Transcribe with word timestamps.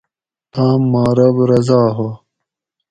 تام 0.53 0.81
ما 0.91 1.03
رب 1.17 1.37
رضا 1.49 1.81
ھو 1.95 2.09